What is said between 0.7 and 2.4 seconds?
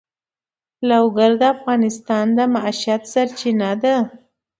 لوگر د افغانانو د